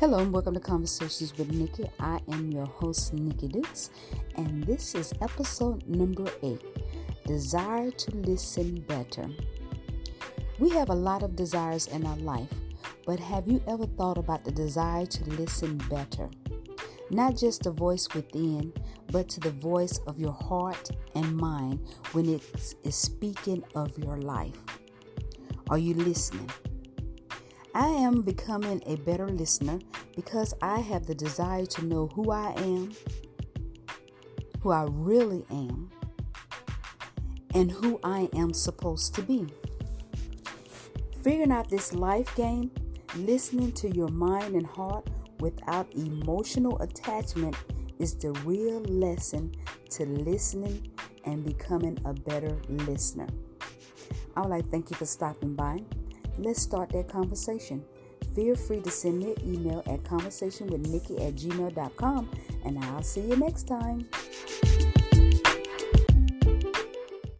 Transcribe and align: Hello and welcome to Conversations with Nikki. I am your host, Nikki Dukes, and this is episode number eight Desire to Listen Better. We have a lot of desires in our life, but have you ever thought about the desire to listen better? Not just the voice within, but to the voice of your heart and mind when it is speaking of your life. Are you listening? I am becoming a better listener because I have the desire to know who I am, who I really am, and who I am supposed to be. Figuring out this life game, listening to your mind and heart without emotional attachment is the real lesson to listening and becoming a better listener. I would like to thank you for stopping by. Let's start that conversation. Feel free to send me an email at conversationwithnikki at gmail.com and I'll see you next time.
Hello 0.00 0.18
and 0.18 0.32
welcome 0.32 0.54
to 0.54 0.60
Conversations 0.60 1.36
with 1.36 1.50
Nikki. 1.50 1.90
I 1.98 2.20
am 2.30 2.52
your 2.52 2.66
host, 2.66 3.12
Nikki 3.14 3.48
Dukes, 3.48 3.90
and 4.36 4.62
this 4.62 4.94
is 4.94 5.12
episode 5.20 5.88
number 5.88 6.30
eight 6.44 6.62
Desire 7.26 7.90
to 7.90 8.10
Listen 8.12 8.80
Better. 8.82 9.28
We 10.60 10.70
have 10.70 10.90
a 10.90 10.94
lot 10.94 11.24
of 11.24 11.34
desires 11.34 11.88
in 11.88 12.06
our 12.06 12.16
life, 12.18 12.54
but 13.06 13.18
have 13.18 13.48
you 13.48 13.60
ever 13.66 13.86
thought 13.86 14.18
about 14.18 14.44
the 14.44 14.52
desire 14.52 15.04
to 15.04 15.30
listen 15.30 15.78
better? 15.90 16.30
Not 17.10 17.36
just 17.36 17.64
the 17.64 17.72
voice 17.72 18.06
within, 18.14 18.72
but 19.10 19.28
to 19.30 19.40
the 19.40 19.50
voice 19.50 19.98
of 20.06 20.20
your 20.20 20.32
heart 20.32 20.90
and 21.16 21.36
mind 21.36 21.80
when 22.12 22.28
it 22.28 22.42
is 22.84 22.94
speaking 22.94 23.64
of 23.74 23.98
your 23.98 24.18
life. 24.18 24.62
Are 25.68 25.78
you 25.78 25.94
listening? 25.94 26.48
I 27.74 27.88
am 27.88 28.22
becoming 28.22 28.82
a 28.86 28.96
better 28.96 29.28
listener 29.28 29.78
because 30.16 30.54
I 30.62 30.80
have 30.80 31.06
the 31.06 31.14
desire 31.14 31.66
to 31.66 31.84
know 31.84 32.08
who 32.08 32.30
I 32.30 32.52
am, 32.56 32.92
who 34.60 34.70
I 34.70 34.86
really 34.88 35.44
am, 35.50 35.90
and 37.54 37.70
who 37.70 38.00
I 38.02 38.28
am 38.34 38.52
supposed 38.52 39.14
to 39.16 39.22
be. 39.22 39.46
Figuring 41.22 41.52
out 41.52 41.68
this 41.68 41.92
life 41.92 42.34
game, 42.36 42.70
listening 43.16 43.72
to 43.72 43.94
your 43.94 44.08
mind 44.08 44.54
and 44.54 44.66
heart 44.66 45.08
without 45.40 45.92
emotional 45.94 46.80
attachment 46.80 47.56
is 47.98 48.14
the 48.14 48.32
real 48.44 48.80
lesson 48.80 49.54
to 49.90 50.06
listening 50.06 50.90
and 51.24 51.44
becoming 51.44 51.98
a 52.04 52.12
better 52.12 52.56
listener. 52.68 53.26
I 54.36 54.40
would 54.40 54.50
like 54.50 54.64
to 54.64 54.70
thank 54.70 54.90
you 54.90 54.96
for 54.96 55.06
stopping 55.06 55.54
by. 55.54 55.80
Let's 56.38 56.62
start 56.62 56.90
that 56.90 57.08
conversation. 57.08 57.84
Feel 58.34 58.54
free 58.56 58.80
to 58.80 58.90
send 58.90 59.18
me 59.18 59.32
an 59.32 59.54
email 59.54 59.80
at 59.86 60.02
conversationwithnikki 60.04 61.26
at 61.26 61.34
gmail.com 61.34 62.30
and 62.64 62.78
I'll 62.84 63.02
see 63.02 63.22
you 63.22 63.36
next 63.36 63.66
time. 63.66 64.08